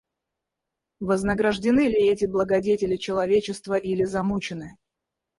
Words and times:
Вознаграждены 0.99 1.81
ли 1.81 2.09
эти 2.09 2.25
благодетели 2.25 2.95
человечества 2.95 3.75
или 3.75 4.03
замучены? 4.03 4.77